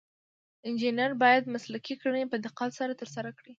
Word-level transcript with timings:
انجینر 0.67 1.11
باید 1.23 1.51
مسلکي 1.55 1.95
کړنې 2.01 2.23
په 2.31 2.37
دقت 2.45 2.71
ترسره 3.01 3.29
کړي. 3.37 3.49